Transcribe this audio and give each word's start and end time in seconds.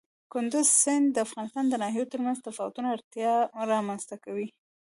کندز 0.33 0.67
سیند 0.81 1.07
د 1.11 1.17
افغانستان 1.27 1.65
د 1.69 1.73
ناحیو 1.83 2.11
ترمنځ 2.13 2.37
تفاوتونه 2.47 2.89
رامنځ 3.71 4.01
ته 4.09 4.15
کوي. 4.25 4.47